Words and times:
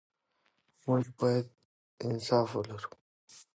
موږ 0.85 1.03
باید 1.19 1.45
انصاف 2.07 2.49
ولرو. 2.55 2.91